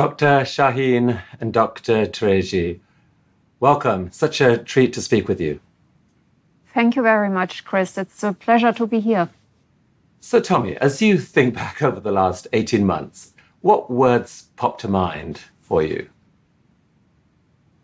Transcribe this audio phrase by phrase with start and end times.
[0.00, 0.46] Dr.
[0.46, 2.06] Sahin and Dr.
[2.06, 2.80] Tureci,
[3.60, 4.10] welcome.
[4.10, 5.60] Such a treat to speak with you.
[6.72, 7.98] Thank you very much, Chris.
[7.98, 9.28] It's a pleasure to be here.
[10.20, 14.88] So Tommy, as you think back over the last 18 months, what words pop to
[14.88, 16.08] mind for you?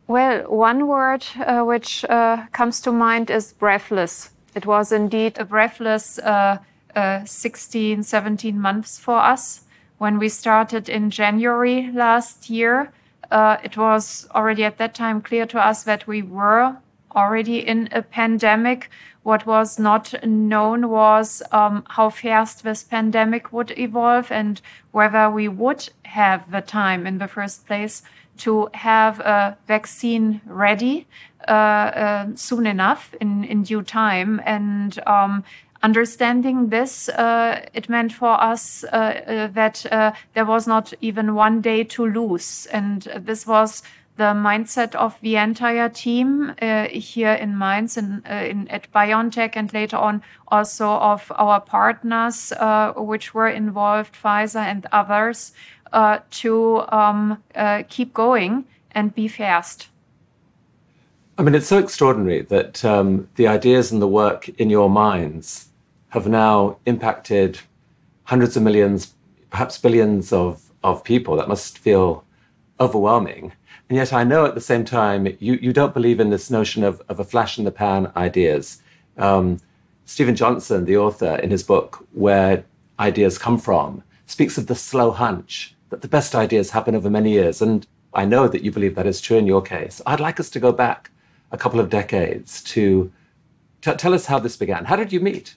[0.06, 4.30] Well, one word uh, which uh, comes to mind is breathless.
[4.54, 6.60] It was indeed a breathless uh,
[6.94, 9.65] uh 16, 17 months for us.
[9.98, 12.92] When we started in January last year,
[13.30, 16.76] uh, it was already at that time clear to us that we were
[17.14, 18.90] already in a pandemic.
[19.22, 24.60] What was not known was um, how fast this pandemic would evolve and
[24.92, 28.02] whether we would have the time in the first place
[28.38, 31.06] to have a vaccine ready
[31.48, 34.40] uh, uh, soon enough in, in due time.
[34.44, 35.42] And um,
[35.86, 41.34] understanding this, uh, it meant for us uh, uh, that uh, there was not even
[41.36, 42.66] one day to lose.
[42.72, 43.82] And this was
[44.16, 46.54] the mindset of the entire team
[46.90, 52.52] here in Mainz in, in, at BioNTech and later on also of our partners,
[52.96, 55.52] which were involved, Pfizer and others
[55.92, 59.88] uh, to um, uh, keep going and be fast.
[61.38, 65.65] I mean, it's so extraordinary that um, the ideas and the work in your minds
[66.16, 67.60] have now impacted
[68.24, 69.14] hundreds of millions,
[69.50, 71.36] perhaps billions of, of people.
[71.36, 72.24] That must feel
[72.80, 73.52] overwhelming.
[73.88, 76.82] And yet, I know at the same time, you, you don't believe in this notion
[76.82, 78.82] of, of a flash in the pan ideas.
[79.18, 79.60] Um,
[80.06, 82.64] Steven Johnson, the author, in his book, Where
[82.98, 87.32] Ideas Come From, speaks of the slow hunch that the best ideas happen over many
[87.32, 87.60] years.
[87.60, 90.00] And I know that you believe that is true in your case.
[90.06, 91.10] I'd like us to go back
[91.52, 93.12] a couple of decades to
[93.82, 94.86] t- tell us how this began.
[94.86, 95.56] How did you meet?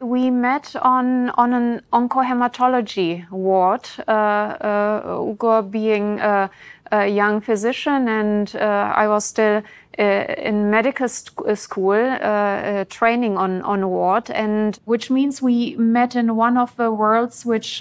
[0.00, 6.50] We met on, on an oncohematology ward, uh, uh, Ugur being a,
[6.90, 9.62] a, young physician, and uh, I was still
[9.98, 16.16] uh, in medical uh, school uh, training on, on ward, and which means we met
[16.16, 17.80] in one of the worlds which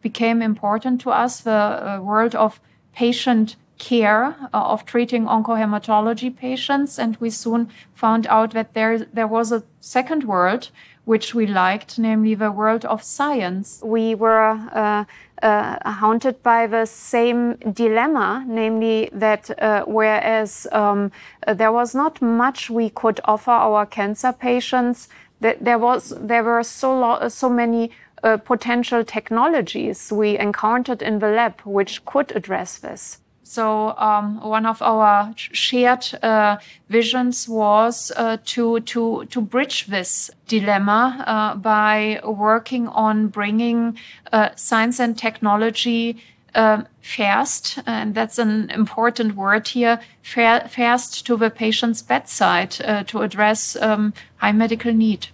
[0.00, 2.58] became important to us the world of
[2.94, 6.98] patient care uh, of treating oncohematology patients.
[6.98, 10.70] And we soon found out that there, there was a second world
[11.04, 13.80] which we liked, namely the world of science.
[13.82, 15.04] We were uh,
[15.42, 21.10] uh, haunted by the same dilemma, namely that uh, whereas um,
[21.46, 25.08] there was not much we could offer our cancer patients,
[25.40, 27.90] that there was there were so so many
[28.22, 33.20] uh, potential technologies we encountered in the lab which could address this.
[33.50, 40.30] So um, one of our shared uh, visions was uh, to to to bridge this
[40.46, 43.98] dilemma uh, by working on bringing
[44.32, 46.22] uh, science and technology
[46.54, 53.22] um, fast, and that's an important word here, fast to the patient's bedside uh, to
[53.22, 55.26] address um, high medical need.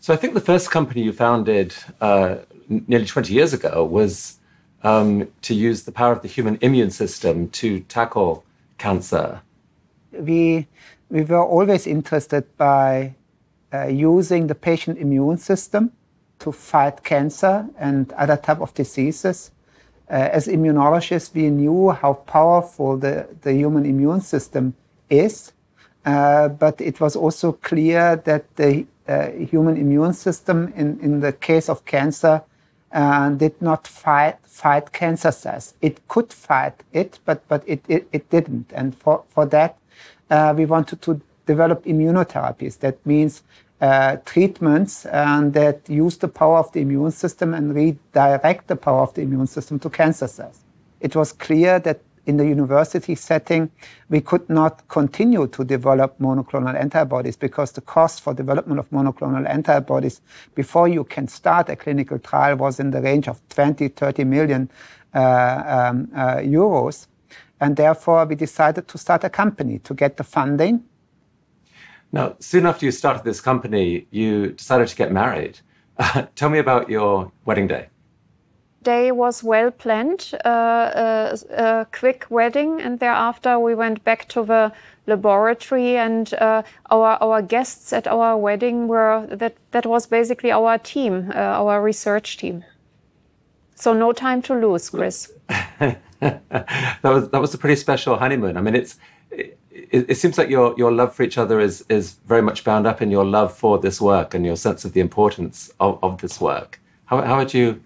[0.00, 2.36] So I think the first company you founded uh,
[2.88, 4.39] nearly 20 years ago was
[4.82, 8.44] um, to use the power of the human immune system to tackle
[8.78, 9.42] cancer?
[10.12, 10.66] We,
[11.10, 13.14] we were always interested by
[13.72, 15.92] uh, using the patient immune system
[16.40, 19.52] to fight cancer and other type of diseases.
[20.08, 24.74] Uh, as immunologists, we knew how powerful the, the human immune system
[25.08, 25.52] is,
[26.04, 31.32] uh, but it was also clear that the uh, human immune system, in, in the
[31.32, 32.42] case of cancer,
[32.92, 35.74] uh, did not fight fight cancer cells.
[35.80, 38.72] It could fight it, but but it it, it didn't.
[38.74, 39.76] And for for that,
[40.30, 42.78] uh, we wanted to develop immunotherapies.
[42.80, 43.42] That means
[43.80, 49.02] uh, treatments um, that use the power of the immune system and redirect the power
[49.02, 50.60] of the immune system to cancer cells.
[51.00, 52.00] It was clear that
[52.30, 53.70] in the university setting,
[54.08, 59.46] we could not continue to develop monoclonal antibodies because the cost for development of monoclonal
[59.48, 60.20] antibodies
[60.54, 64.70] before you can start a clinical trial was in the range of 20, 30 million
[65.14, 67.08] uh, um, uh, euros.
[67.60, 70.84] And therefore, we decided to start a company to get the funding.
[72.12, 75.58] Now, soon after you started this company, you decided to get married.
[75.98, 77.89] Uh, tell me about your wedding day
[78.82, 84.28] day was well planned, uh, a, uh, a, quick wedding, and thereafter we went back
[84.28, 84.72] to the
[85.06, 85.96] laboratory.
[85.96, 91.32] And uh, our our guests at our wedding were that that was basically our team,
[91.34, 92.64] uh, our research team.
[93.74, 95.32] So no time to lose, Chris.
[95.48, 96.00] that
[97.02, 98.56] was that was a pretty special honeymoon.
[98.56, 98.98] I mean, it's.
[99.72, 102.86] It, it, seems like your, your love for each other is, is very much bound
[102.86, 106.20] up in your love for this work and your sense of the importance of, of
[106.20, 106.80] this work.
[107.06, 107.80] How, how would you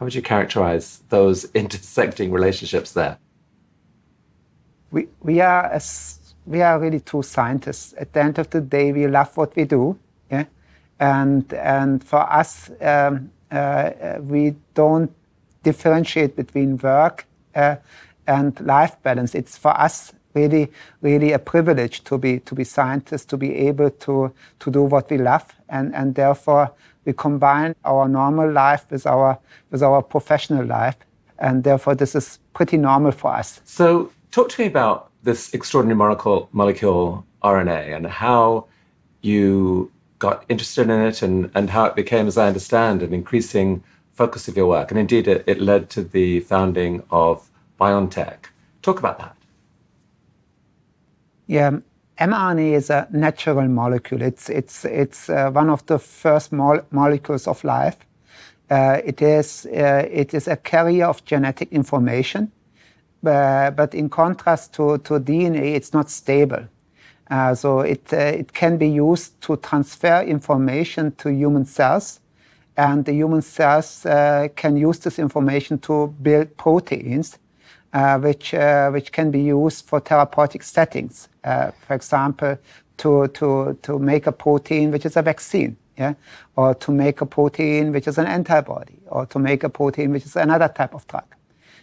[0.00, 3.18] How would you characterize those intersecting relationships there?
[4.90, 7.92] We, we, are, as, we are really two scientists.
[7.98, 9.98] At the end of the day, we love what we do.
[10.30, 10.46] Yeah?
[10.98, 15.14] And, and for us, um, uh, we don't
[15.62, 17.76] differentiate between work uh,
[18.26, 19.34] and life balance.
[19.34, 20.70] It's for us really,
[21.02, 25.10] really a privilege to be to be scientists, to be able to to do what
[25.10, 26.72] we love, and and therefore
[27.04, 29.38] we combine our normal life with our
[29.70, 30.96] with our professional life,
[31.38, 33.60] and therefore this is pretty normal for us.
[33.64, 38.66] So, talk to me about this extraordinary molecule, molecule RNA and how
[39.22, 43.82] you got interested in it and, and how it became, as I understand, an increasing
[44.12, 44.90] focus of your work.
[44.90, 47.50] And indeed, it, it led to the founding of
[47.80, 48.36] BioNTech.
[48.82, 49.36] Talk about that.
[51.50, 51.80] Yeah,
[52.20, 54.22] mRNA is a natural molecule.
[54.22, 57.96] It's, it's, it's uh, one of the first mo- molecules of life.
[58.70, 62.52] Uh, it, is, uh, it is a carrier of genetic information,
[63.26, 66.68] uh, but in contrast to, to DNA, it's not stable.
[67.28, 72.20] Uh, so it, uh, it can be used to transfer information to human cells,
[72.76, 74.06] and the human cells
[74.54, 77.40] can use this information to build proteins
[78.18, 81.28] which, uh, which can be used for therapeutic settings.
[81.44, 82.58] Uh, for example,
[82.98, 86.14] to, to, to make a protein which is a vaccine, yeah?
[86.56, 90.24] or to make a protein which is an antibody, or to make a protein which
[90.24, 91.24] is another type of drug.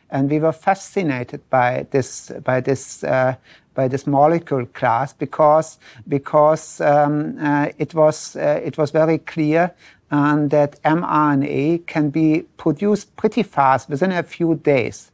[0.09, 3.35] And we were fascinated by this, by this, uh,
[3.73, 9.73] by this molecule class because, because um, uh, it, was, uh, it was very clear
[10.11, 15.11] um, that mRNA can be produced pretty fast within a few days.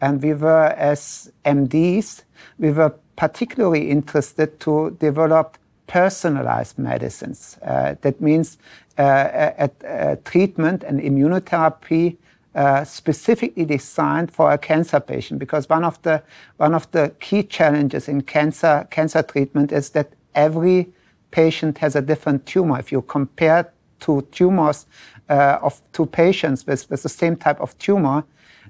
[0.00, 2.24] And we were, as MDs,
[2.58, 5.56] we were particularly interested to develop
[5.86, 7.58] personalized medicines.
[7.62, 8.58] Uh, that means
[8.98, 12.16] uh, a, a, treatment and immunotherapy
[12.54, 15.38] uh, specifically designed for a cancer patient.
[15.40, 16.22] Because one of the
[16.56, 20.88] one of the key challenges in cancer cancer treatment is that every
[21.30, 22.78] patient has a different tumor.
[22.78, 24.86] If you compare two tumors
[25.28, 28.24] uh, of two patients with, with the same type of tumor,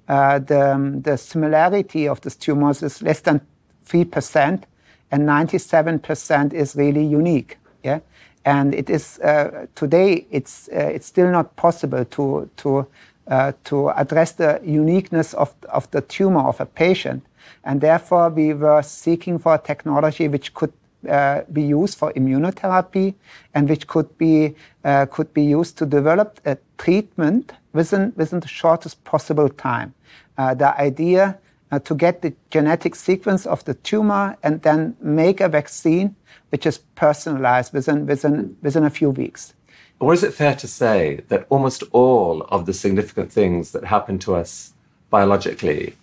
[0.06, 3.40] the, um, the similarity of these tumors is less than
[3.86, 4.62] 3%,
[5.10, 7.58] and 97% is really unique.
[7.82, 8.00] Yeah?
[8.44, 12.86] And it is, uh, today, it's, uh, it's still not possible to, to,
[13.28, 17.24] uh, to address the uniqueness of, of the tumor of a patient.
[17.64, 20.72] And therefore, we were seeking for a technology which could
[21.08, 23.14] uh, be used for immunotherapy
[23.54, 24.54] and which could be,
[24.84, 29.92] uh, could be used to develop a treatment within, within the shortest possible time.
[30.38, 31.38] Uh, the idea
[31.70, 36.16] uh, to get the genetic sequence of the tumor and then make a vaccine
[36.48, 39.52] which is personalized within, within, within a few weeks.
[40.00, 44.18] Or is it fair to say that almost all of the significant things that happen
[44.20, 44.72] to us
[45.10, 45.96] biologically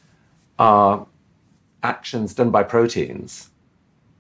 [0.60, 1.08] are
[1.84, 3.50] actions done by proteins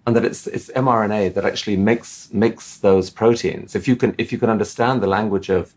[0.06, 3.76] and that it's it's mRNA that actually makes makes those proteins.
[3.76, 5.76] If you can if you can understand the language of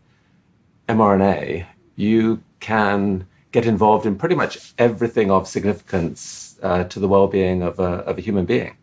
[0.87, 1.65] mRNA,
[1.95, 7.79] you can get involved in pretty much everything of significance uh, to the well-being of
[7.79, 8.75] a, of a human being.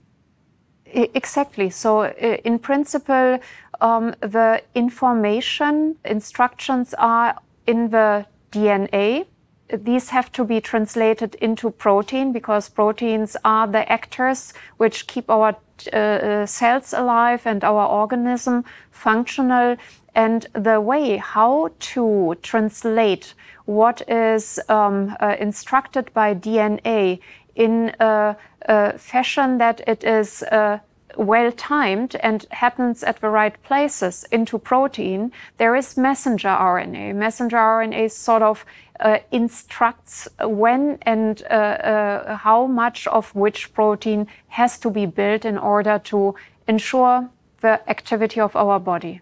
[0.86, 1.70] Exactly.
[1.70, 3.38] So, in principle,
[3.80, 9.26] um, the information instructions are in the DNA
[9.72, 15.56] these have to be translated into protein because proteins are the actors which keep our
[15.92, 19.76] uh, uh, cells alive and our organism functional.
[20.14, 27.20] And the way how to translate what is um, uh, instructed by DNA
[27.54, 30.78] in a, a, fashion that it is uh,
[31.16, 37.14] well timed and happens at the right places into protein, there is messenger RNA.
[37.14, 38.64] Messenger RNA sort of
[39.00, 45.44] uh, instructs when and uh, uh, how much of which protein has to be built
[45.44, 46.34] in order to
[46.68, 47.28] ensure
[47.60, 49.20] the activity of our body.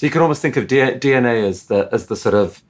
[0.00, 2.62] So you can almost think of DNA as the as the sort of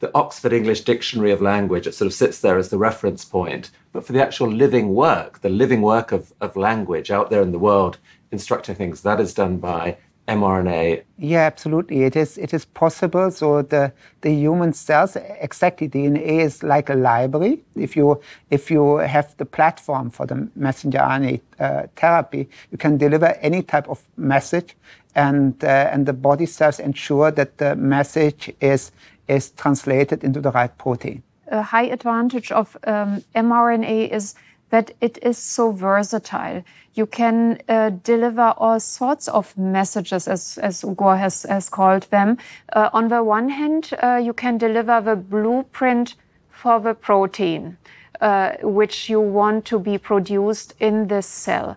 [0.00, 1.86] the Oxford English Dictionary of Language.
[1.86, 3.70] It sort of sits there as the reference point.
[3.90, 7.52] But for the actual living work, the living work of, of language out there in
[7.52, 7.96] the world,
[8.30, 9.96] instructing things, that is done by
[10.28, 11.04] mRNA.
[11.16, 12.04] Yeah, absolutely.
[12.04, 13.30] It is it is possible.
[13.30, 17.60] So the the human cells, exactly DNA is like a library.
[17.74, 18.20] If you
[18.50, 23.62] if you have the platform for the messenger RNA uh, therapy, you can deliver any
[23.62, 24.76] type of message,
[25.14, 28.92] and uh, and the body cells ensure that the message is
[29.28, 31.22] is translated into the right protein.
[31.50, 34.34] A high advantage of um, mRNA is
[34.70, 36.62] that it is so versatile.
[36.94, 42.38] You can uh, deliver all sorts of messages, as, as Ugur has, has called them.
[42.72, 46.16] Uh, on the one hand, uh, you can deliver the blueprint
[46.48, 47.78] for the protein,
[48.20, 51.76] uh, which you want to be produced in this cell.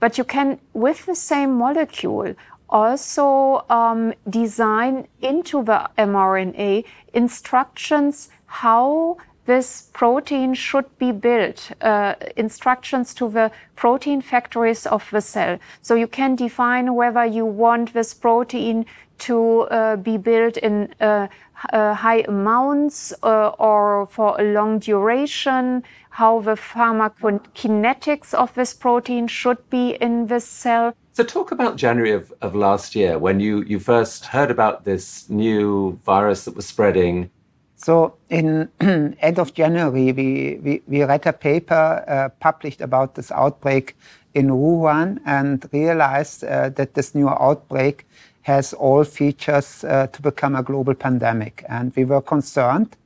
[0.00, 2.34] But you can, with the same molecule,
[2.74, 9.16] also um, design into the mRNA instructions how
[9.46, 15.58] this protein should be built, uh, instructions to the protein factories of the cell.
[15.82, 18.86] So you can define whether you want this protein
[19.18, 21.28] to uh, be built in uh,
[21.72, 29.28] uh high amounts uh, or for a long duration, how the pharmacokinetics of this protein
[29.28, 30.94] should be in this cell.
[31.14, 35.30] So talk about January of, of last year when you, you first heard about this
[35.30, 37.30] new virus that was spreading
[37.76, 43.30] so in end of January, we, we, we read a paper uh, published about this
[43.30, 43.94] outbreak
[44.32, 48.06] in Wuhan and realized uh, that this new outbreak
[48.42, 51.62] has all features uh, to become a global pandemic.
[51.68, 52.96] And we were concerned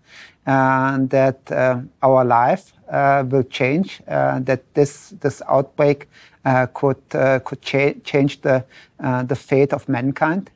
[0.47, 6.09] uh, that uh, our life uh, will change, that this, this outbreak
[6.49, 8.65] Uh, could, uh, could cha change the,
[9.01, 10.51] uh, the fate of mankind.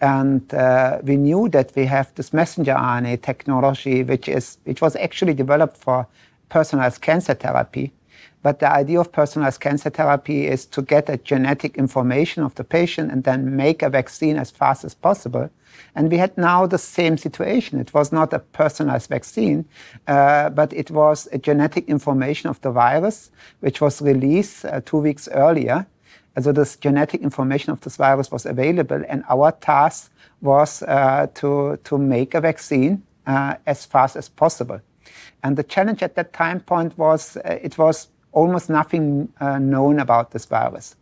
[0.00, 4.96] And uh, we knew that we have this messenger RNA technology, which, is, which was
[4.96, 6.06] actually developed for
[6.48, 7.92] personalized cancer therapy.
[8.42, 12.64] But the idea of personalized cancer therapy is to get a genetic information of the
[12.64, 15.50] patient and then make a vaccine as fast as possible.
[15.94, 17.80] And we had now the same situation.
[17.80, 19.64] It was not a personalized vaccine,
[20.06, 24.98] uh, but it was a genetic information of the virus, which was released uh, two
[24.98, 25.86] weeks earlier.
[26.40, 31.78] So this genetic information of this virus was available, and our task was uh, to,
[31.84, 34.80] to make a vaccine uh, as fast as possible.
[35.42, 40.00] And the challenge at that time point was uh, it was almost nothing uh, known
[40.00, 40.96] about this virus.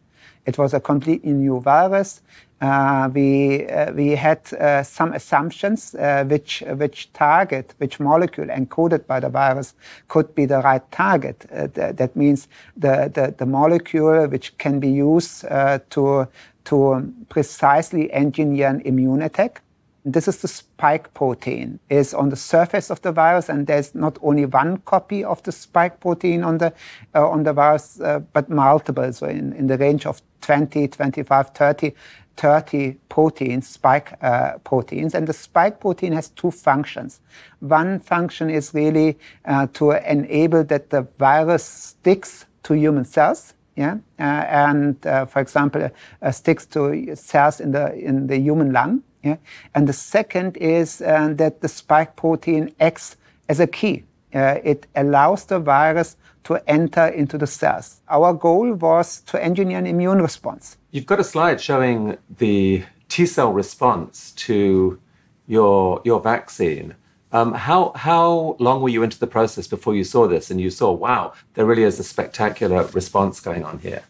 [0.45, 2.21] It was a completely new virus.
[2.62, 9.04] Uh, we, uh, we had uh, some assumptions uh, which, which target, which molecule encoded
[9.09, 9.75] by the virus
[10.07, 11.45] could be the right target.
[11.52, 16.28] Uh, th that means the, the, the, molecule which can be used uh, to,
[16.64, 19.61] to precisely engineer an immune attack.
[20.04, 21.81] This is the spike protein.
[21.88, 25.52] is on the surface of the virus, and there's not only one copy of the
[25.52, 26.73] spike protein on the
[27.14, 28.00] on the virus,
[28.33, 29.12] but multiple.
[29.12, 31.95] So in, in the range of 20, 25, 30
[32.37, 37.21] 30 proteins, spike uh, proteins, and the spike protein has two functions.
[37.61, 43.99] One function is really uh, to enable that the virus sticks to human cells, yeah,
[44.19, 45.91] uh, and uh, for example,
[46.23, 49.37] uh, sticks to cells in the in the human lung, yeah,
[49.75, 53.17] and the second is uh, that the spike protein acts
[53.49, 54.05] as a key.
[54.33, 58.01] It allows the virus to enter into the cells.
[58.09, 60.77] Our goal was to engineer an immune response.
[60.91, 64.99] You've got a slide showing the T cell response to
[65.47, 66.95] your your vaccine.
[67.33, 70.71] Um, how how long were you into the process before you saw this and you
[70.71, 74.03] saw wow there really is a spectacular response going on here?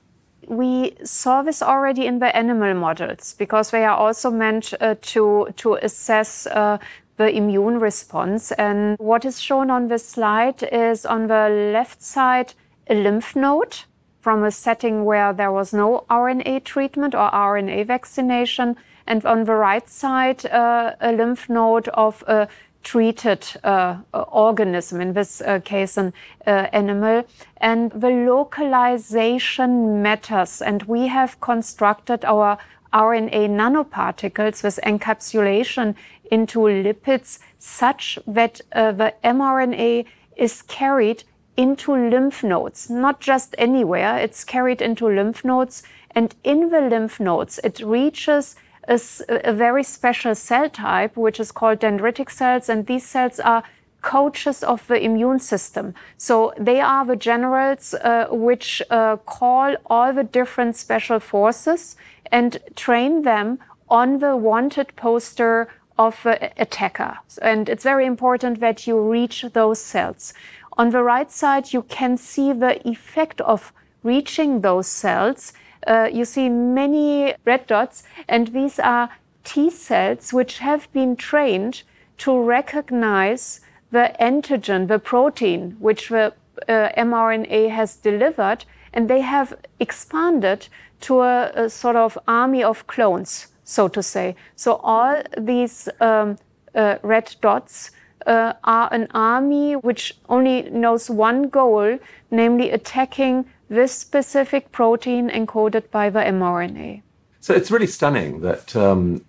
[0.48, 5.48] We saw this already in the animal models because they are also meant uh, to
[5.56, 6.78] to assess uh,
[7.16, 8.52] the immune response.
[8.52, 12.54] And what is shown on this slide is on the left side
[12.88, 13.76] a lymph node
[14.20, 18.76] from a setting where there was no RNA treatment or RNA vaccination,
[19.06, 22.46] and on the right side, uh, a lymph node of a
[22.84, 26.12] treated uh, organism, in this uh, case, an
[26.46, 27.24] uh, animal.
[27.56, 32.58] And the localization matters, and we have constructed our
[32.92, 35.94] RNA nanoparticles with encapsulation
[36.32, 41.24] into lipids such that uh, the mRNA is carried
[41.58, 45.82] into lymph nodes, not just anywhere, it's carried into lymph nodes.
[46.14, 48.56] And in the lymph nodes, it reaches
[48.88, 48.98] a,
[49.28, 52.70] a, very special cell type, which is called dendritic cells.
[52.70, 53.62] And these cells are
[54.00, 55.94] coaches of the immune system.
[56.16, 61.96] So they are the generals uh, which uh, call all the different special forces
[62.32, 63.58] and train them
[63.88, 65.68] on the wanted poster
[66.06, 67.18] of the attacker.
[67.40, 70.34] And it's very important that you reach those cells.
[70.78, 75.52] On the right side, you can see the effect of reaching those cells.
[75.86, 79.10] Uh, you see many red dots, and these are
[79.44, 81.82] T cells which have been trained
[82.18, 86.32] to recognize the antigen, the protein, which the
[86.68, 90.68] uh, mRNA has delivered, and they have expanded
[91.00, 94.36] to a, a, sort of army of clones, so to say.
[94.56, 96.38] So all these um,
[96.74, 97.90] uh, red dots
[98.26, 101.98] uh, are an army which only knows one goal,
[102.30, 107.02] namely attacking this specific protein encoded by the mRNA.
[107.40, 109.24] So it's really stunning that um,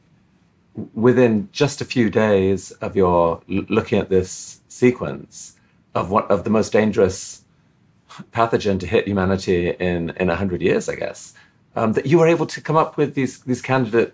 [0.94, 5.56] within just a few days of your looking at this sequence
[5.96, 7.44] of what of the most dangerous
[8.32, 11.34] pathogen to hit humanity in in hundred years, I guess,
[11.76, 14.14] um, that you were able to come up with these these candidate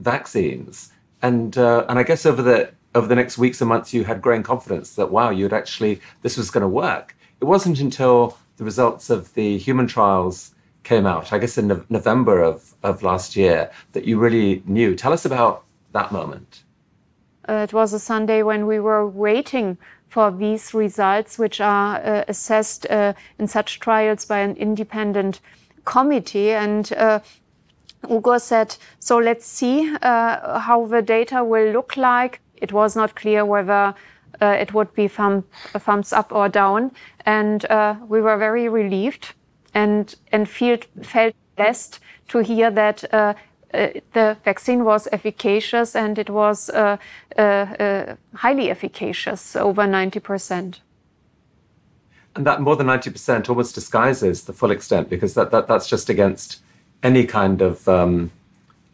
[0.00, 4.04] vaccines, and uh, and I guess over the over the next weeks and months, you
[4.04, 7.16] had growing confidence that wow, you'd actually this was going to work.
[7.40, 11.84] It wasn't until the results of the human trials came out, I guess in no-
[11.88, 14.94] November of, of last year, that you really knew.
[14.94, 16.62] Tell us about that moment.
[17.48, 19.76] Uh, it was a Sunday when we were waiting
[20.08, 25.40] for these results, which are uh, assessed uh, in such trials by an independent
[25.84, 26.52] committee.
[26.52, 26.92] And
[28.08, 32.40] Ugur said, So let's see uh, how the data will look like.
[32.56, 33.94] It was not clear whether
[34.40, 36.92] uh, it would be thumb, thumbs up or down.
[37.26, 39.34] And uh, we were very relieved
[39.74, 43.34] and, and feel, felt blessed to hear that uh,
[43.72, 46.96] uh the vaccine was efficacious and it was uh,
[47.36, 50.80] highly efficacious, over 90%.
[52.36, 56.08] And that more than 90% almost disguises the full extent because that, that, that's just
[56.08, 56.60] against
[57.04, 58.32] any kind of um,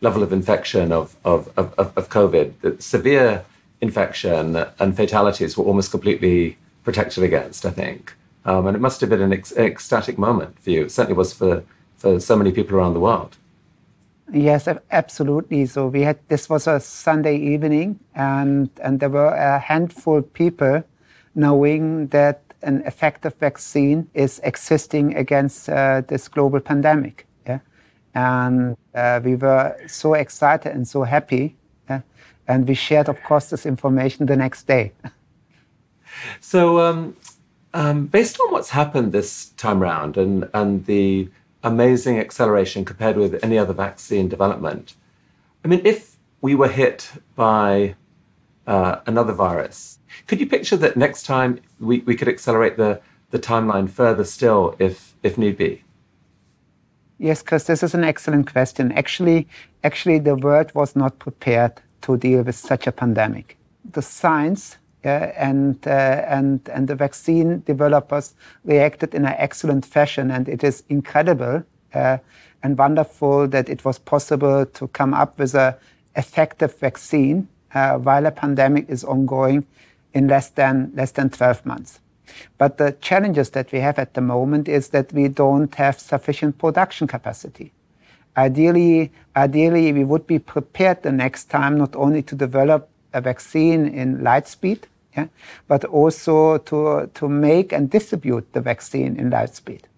[0.01, 2.53] level of infection of, of, of, of COVID.
[2.61, 3.45] The severe
[3.81, 8.15] infection and fatalities were almost completely protected against, I think.
[8.45, 10.85] Um, and it must have been an ec- ecstatic moment for you.
[10.85, 11.63] It certainly was for,
[11.97, 13.37] for so many people around the world.
[14.33, 15.67] Yes, absolutely.
[15.67, 20.33] So we had this was a Sunday evening, and and there were a handful of
[20.33, 20.85] people
[21.35, 27.27] knowing that an effective vaccine is existing against uh, this global pandemic.
[28.15, 31.57] And uh, we were so excited and so happy
[32.51, 34.93] and we shared, of course, this information the next day.
[36.41, 37.17] so, um,
[37.73, 41.31] um, based on what's happened this time around and, and the
[41.63, 44.97] amazing acceleration compared with any other vaccine development,
[45.65, 47.95] I mean, if we were hit by
[48.67, 53.39] uh, another virus, could you picture that next time we, we could accelerate the, the
[53.39, 55.85] timeline further still if, if need be?
[57.23, 58.93] Yes, Chris, this is an excellent question.
[58.93, 59.47] Actually,
[59.85, 63.59] actually, the world was not prepared to deal with such a pandemic.
[63.93, 68.33] The science uh, and, uh, and, and the vaccine developers
[68.65, 72.17] reacted in an excellent fashion, and it is incredible uh,
[72.63, 75.75] and wonderful that it was possible to come up with an
[76.17, 79.67] effective vaccine uh, while a pandemic is ongoing
[80.15, 82.01] in less than, less than 12 months.
[82.59, 86.59] But the challenges that we have at the moment is that we don't have sufficient
[86.59, 87.73] production capacity.
[88.37, 93.87] Ideally, ideally, we would be prepared the next time not only to develop a vaccine
[93.87, 95.27] in light speed, yeah,
[95.67, 99.89] but also to, to make and distribute the vaccine in light speed.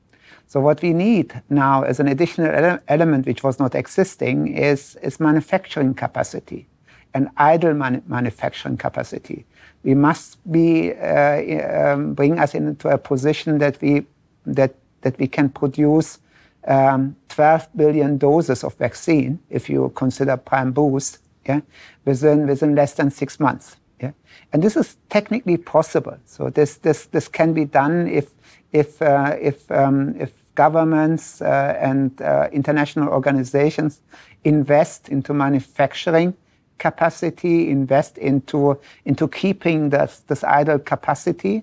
[0.46, 4.96] So what we need now as an additional ele element which was not existing is,
[5.02, 6.68] is manufacturing capacity
[7.14, 9.44] and idle man manufacturing capacity.
[9.82, 14.06] We must be, uh, um, bring us into a position that we,
[14.46, 16.18] that, that we can produce
[16.66, 21.60] um, 12 billion doses of vaccine, if you consider prime boost, yeah,
[22.04, 23.76] within, within less than six months.
[24.00, 24.12] Yeah?
[24.52, 26.16] And this is technically possible.
[26.26, 28.30] So this, this, this can be done if,
[28.72, 34.00] if, uh, if, um, if governments uh, and uh, international organizations
[34.44, 36.34] invest into manufacturing
[36.82, 41.62] capacity, invest into, into keeping this, idle capacity,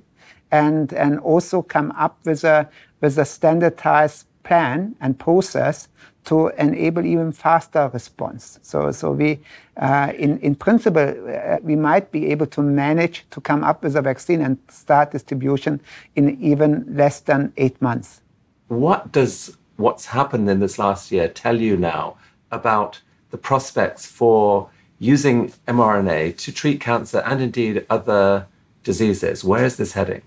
[0.51, 2.67] and, also come up with a,
[3.01, 5.89] with a standardized plan and process
[6.23, 8.59] to enable even faster response.
[8.61, 9.39] So, so we,
[9.77, 13.95] uh, in, in principle, uh, we might be able to manage to come up with
[13.95, 15.81] a vaccine and start distribution
[16.15, 18.21] in even less than eight months.
[18.67, 22.17] What does what's happened in this last year tell you now
[22.51, 23.01] about
[23.31, 28.47] the prospects for using mRNA to treat cancer and indeed other
[28.83, 29.43] diseases?
[29.43, 30.21] Where is this heading?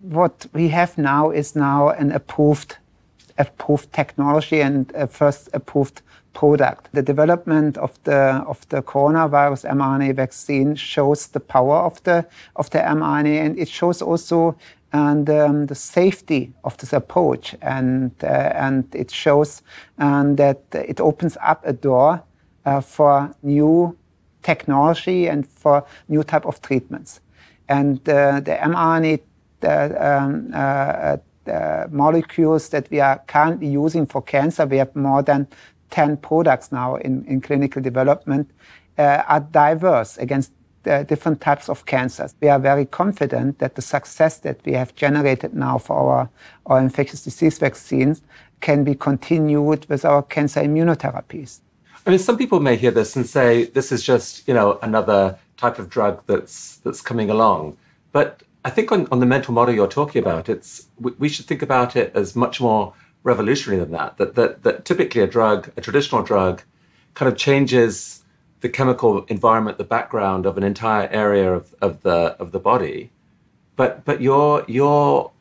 [0.00, 2.76] What we have now is now an approved
[3.38, 6.88] approved technology and a first approved product.
[6.92, 12.70] The development of the of the coronavirus mRNA vaccine shows the power of the of
[12.70, 14.56] the mRNA, and it shows also
[14.92, 18.26] and um, the safety of this approach, and uh,
[18.66, 19.62] and it shows
[19.98, 22.22] um, that it opens up a door
[22.64, 23.96] uh, for new
[24.42, 27.20] technology and for new type of treatments.
[27.68, 29.20] And uh, the mRNA
[29.62, 31.16] um, uh,
[31.50, 35.46] uh, molecules that we are currently using for cancer, we have more than
[35.90, 38.50] 10 products now in, in clinical development,
[38.98, 40.52] uh, are diverse against
[40.86, 42.34] uh, different types of cancers.
[42.40, 46.30] We are very confident that the success that we have generated now for our,
[46.66, 48.22] our infectious disease vaccines
[48.60, 51.60] can be continued with our cancer immunotherapies.
[52.08, 55.38] I mean, some people may hear this and say this is just, you know, another
[55.58, 57.76] type of drug that's that's coming along.
[58.12, 61.44] But I think on, on the mental model you're talking about, it's we, we should
[61.44, 62.94] think about it as much more
[63.24, 64.16] revolutionary than that.
[64.16, 66.62] That that that typically a drug, a traditional drug,
[67.12, 68.24] kind of changes
[68.60, 73.10] the chemical environment, the background of an entire area of, of the of the body.
[73.76, 75.32] But but your your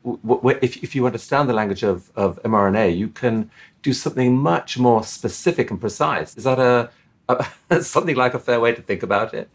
[0.61, 3.51] if if you understand the language of, of mRNA, you can
[3.87, 6.37] do something much more specific and precise.
[6.37, 6.89] Is that a
[7.81, 9.49] something like a fair way to think about it.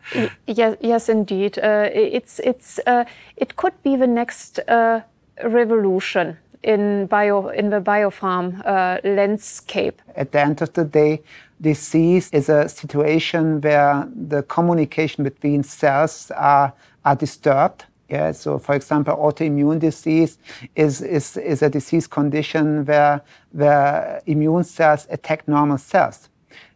[0.46, 1.58] Yes, yes, indeed.
[1.58, 3.04] Uh, it's it's uh,
[3.36, 5.00] it could be the next uh,
[5.42, 10.02] revolution in bio in the biopharm uh, landscape.
[10.16, 11.22] At the end of the day,
[11.60, 16.72] disease is a situation where the communication between cells are
[17.04, 17.86] are disturbed.
[18.12, 20.36] Yeah, so for example, autoimmune disease
[20.76, 23.22] is, is, is a disease condition where,
[23.52, 26.28] where immune cells attack normal cells.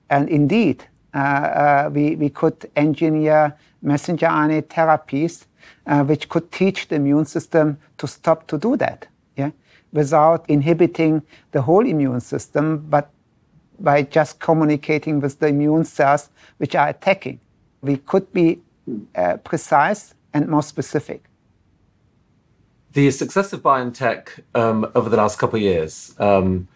[0.08, 5.44] And indeed, uh, uh, we, we could engineer messenger RNA therapies
[5.86, 9.50] uh, which could teach the immune system to stop to do that, yeah,
[9.92, 11.20] without inhibiting
[11.52, 13.10] the whole immune system, but
[13.78, 17.40] by just communicating with the immune cells which are attacking.
[17.82, 18.60] We could be
[19.14, 21.24] uh, precise and more specific.
[22.92, 26.68] The success of BioNTech um, over the last couple of years, um,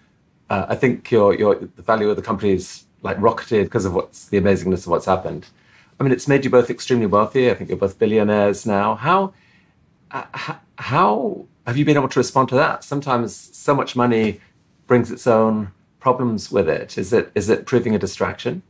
[0.49, 3.95] uh, I think your, your, the value of the company is like rocketed because of
[3.95, 5.47] what's the amazingness of what's happened.
[5.99, 7.51] I mean, it's made you both extremely wealthy.
[7.51, 8.95] I think you're both billionaires now.
[8.95, 9.35] How,
[10.11, 10.25] uh,
[10.77, 12.85] how have you been able to respond to that?
[12.85, 14.41] Sometimes so much money
[14.87, 16.97] brings its own problems with it.
[16.99, 18.63] Is it is it proving a distraction?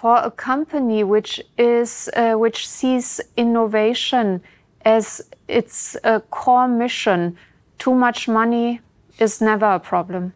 [0.00, 4.40] For a company which is uh, which sees innovation
[4.82, 7.36] as its uh, core mission,
[7.78, 8.80] too much money
[9.18, 10.32] is never a problem.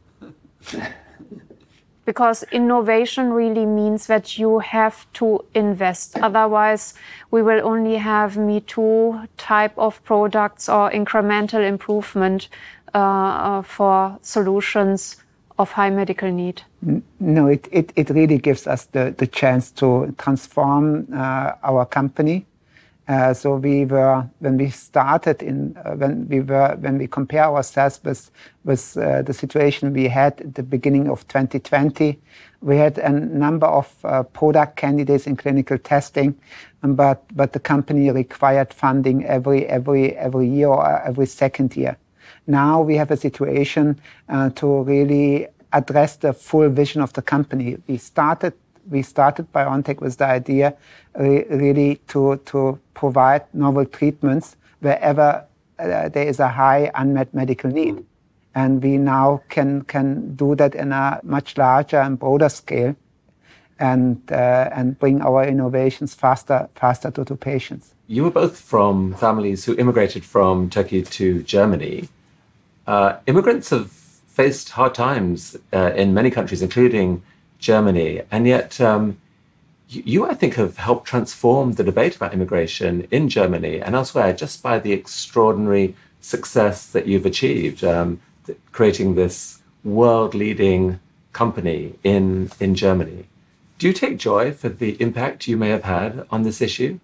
[2.05, 6.19] Because innovation really means that you have to invest.
[6.19, 6.93] Otherwise,
[7.31, 12.51] we will only have Me Too type of products or incremental improvement
[12.95, 15.24] uh, uh, for solutions
[15.59, 16.63] of high medical need.
[17.21, 22.47] No, it, it, it really gives us the, the chance to transform uh, our company
[23.07, 27.45] uh, so we were when we started in uh, when we were when we compare
[27.45, 28.31] ourselves with
[28.65, 32.19] with uh, the situation we had at the beginning of 2020,
[32.63, 36.35] we had a number of uh, product candidates in clinical testing,
[36.83, 41.99] but but the company required funding every every every year or every second year.
[42.47, 47.79] Now we have a situation uh, to really address the full vision of the company.
[47.87, 48.55] We started
[48.89, 50.75] we started BioNTech with the idea
[51.15, 55.47] re really to, to provide novel treatments wherever
[55.79, 58.05] uh, there is a high unmet medical need.
[58.55, 62.95] And we now can, can do that in a much larger and broader scale
[63.81, 67.95] and, uh, and bring our innovations faster, faster to, to patients.
[68.07, 72.09] You were both from families who immigrated from Turkey to Germany.
[72.87, 77.23] Uh, immigrants have faced hard times uh, in many countries, including
[77.59, 78.23] Germany.
[78.31, 79.19] And yet, um,
[79.89, 84.63] you, I think, have helped transform the debate about immigration in Germany and elsewhere just
[84.63, 88.21] by the extraordinary success that you've achieved, um,
[88.73, 90.99] creating this world leading
[91.33, 93.27] company in, in Germany.
[93.79, 97.01] Do you take joy for the impact you may have had on this issue?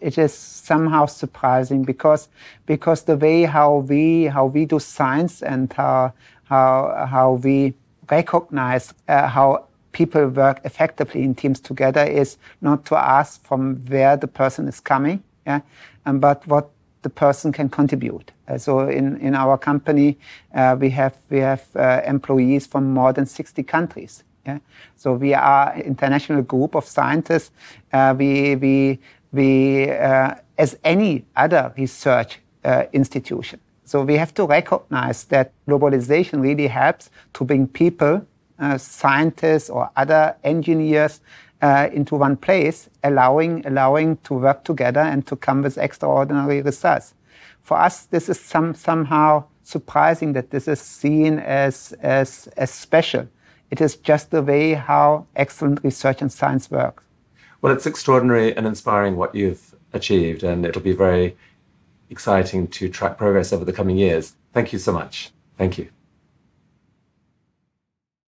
[0.00, 2.28] It is somehow surprising because
[2.66, 6.12] because the way how we how we do science and how
[6.44, 7.74] how how we
[8.10, 14.16] recognize uh, how people work effectively in teams together is not to ask from where
[14.16, 15.60] the person is coming, yeah,
[16.06, 16.70] um, but what
[17.02, 18.30] the person can contribute.
[18.46, 20.18] Uh, so in, in our company,
[20.54, 24.22] uh, we have we have uh, employees from more than 60 countries.
[24.46, 24.58] Yeah?
[24.96, 27.50] So we are an international group of scientists.
[27.92, 28.98] Uh, we we
[29.32, 33.60] we uh, as any other research uh, institution.
[33.84, 38.24] So we have to recognize that globalization really helps to bring people,
[38.58, 41.20] uh, scientists or other engineers
[41.62, 47.14] uh, into one place, allowing, allowing to work together and to come with extraordinary results.
[47.62, 53.26] For us, this is some, somehow surprising that this is seen as, as, as special.
[53.70, 57.04] It is just the way how excellent research and science works.
[57.62, 61.36] Well, it's extraordinary and inspiring what you've achieved, and it'll be very
[62.08, 64.34] exciting to track progress over the coming years.
[64.52, 65.30] Thank you so much.
[65.58, 65.90] Thank you.